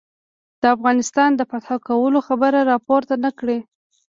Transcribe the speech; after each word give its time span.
د 0.61 0.63
افغانستان 0.75 1.29
د 1.35 1.41
فتح 1.51 1.69
کولو 1.87 2.19
خبره 2.27 2.59
را 2.69 2.77
پورته 2.87 3.15
نه 3.23 3.31
کړي. 3.39 3.59